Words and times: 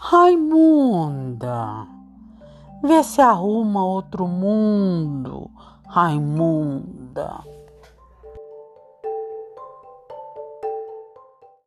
Raimunda, 0.00 1.88
vê 2.84 3.02
se 3.02 3.20
arruma 3.20 3.84
outro 3.84 4.28
mundo, 4.28 5.50
Raimunda. 5.86 7.57